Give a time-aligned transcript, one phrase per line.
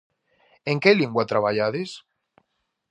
[0.71, 1.89] En que linguas traballades?